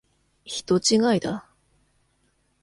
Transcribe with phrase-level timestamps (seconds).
[0.45, 1.47] 人違いだ。